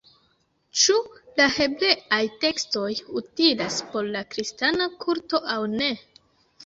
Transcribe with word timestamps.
Ĉu 0.83 0.95
la 1.41 1.45
hebreaj 1.57 2.21
tekstoj 2.45 2.87
utilas 3.21 3.77
por 3.93 4.09
la 4.17 4.27
kristana 4.33 4.89
kulto 5.05 5.43
aŭ 5.59 5.63
ne? 5.79 5.91